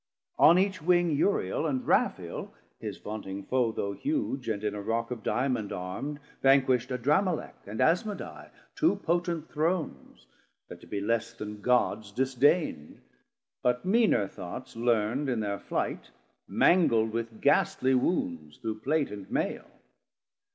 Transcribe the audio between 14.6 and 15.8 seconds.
learnd in thir